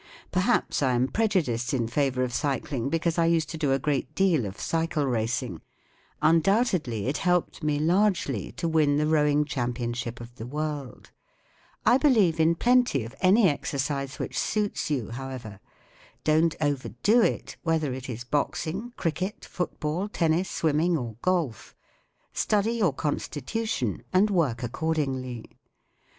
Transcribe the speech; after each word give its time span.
Perhaps 0.31 0.81
I 0.81 0.93
am 0.93 1.07
prejudiced 1.09 1.75
in 1.75 1.87
favour 1.87 2.23
of 2.23 2.33
cycling, 2.33 2.89
because 2.89 3.19
I 3.19 3.27
used 3.27 3.51
to 3.51 3.57
do 3.59 3.71
a 3.71 3.77
great 3.77 4.15
deal 4.15 4.47
of 4.47 4.59
cycle 4.59 5.05
racing* 5.05 5.61
Undoubtedly 6.23 7.05
it 7.05 7.17
helped 7.17 7.61
me 7.61 7.77
largely 7.77 8.51
to 8.53 8.67
win 8.67 8.97
the 8.97 9.05
rowing 9.05 9.45
championship 9.45 10.19
of 10.19 10.33
the 10.37 10.47
world* 10.47 11.11
I 11.85 11.99
believe 11.99 12.39
in 12.39 12.55
plenty 12.55 13.03
of 13.03 13.13
any 13.21 13.47
exercise 13.47 14.17
which 14.17 14.39
suits 14.39 14.89
you, 14.89 15.11
however* 15.11 15.59
Don't 16.23 16.55
overdo 16.59 17.21
it, 17.21 17.57
whether 17.61 17.93
it 17.93 18.09
is 18.09 18.23
boxing, 18.23 18.93
criclset, 18.97 19.45
football, 19.45 20.09
tennis, 20.09 20.49
swimming, 20.49 20.97
or 20.97 21.17
golf. 21.21 21.75
Study 22.33 22.71
your 22.71 22.91
constitu¬ 22.95 23.67
tion 23.69 24.01
and 24.11 24.31
work 24.31 24.61
accord¬ 24.61 24.95
ingly. 24.97 25.45